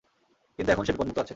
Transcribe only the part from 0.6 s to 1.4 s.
এখন সে বিপদমুক্ত আছে।